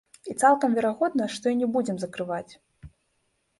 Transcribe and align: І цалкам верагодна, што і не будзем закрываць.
І 0.33 0.35
цалкам 0.43 0.77
верагодна, 0.77 1.27
што 1.35 1.45
і 1.53 1.59
не 1.61 1.69
будзем 1.77 1.97
закрываць. 2.07 2.53